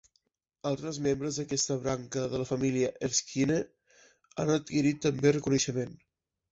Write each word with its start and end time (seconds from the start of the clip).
Altres 0.69 0.99
membres 1.07 1.37
d'aquesta 1.41 1.77
branca 1.83 2.25
de 2.33 2.41
la 2.43 2.49
família 2.53 2.91
Erskine 3.11 3.61
han 4.43 4.55
adquirit 4.59 5.07
també 5.09 5.37
reconeixement. 5.41 5.99